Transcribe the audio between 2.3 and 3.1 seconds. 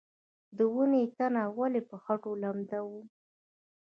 لمدوم؟